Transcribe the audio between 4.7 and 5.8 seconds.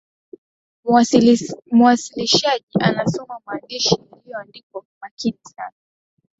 kwa makini sana